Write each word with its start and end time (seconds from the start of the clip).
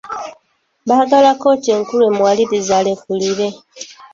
Baagala 0.87 1.31
kkooti 1.35 1.69
enkulu 1.77 2.03
emuwalirize 2.09 2.71
alekulire. 2.79 3.47